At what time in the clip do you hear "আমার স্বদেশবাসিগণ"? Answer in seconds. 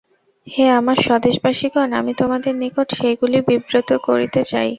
0.71-1.89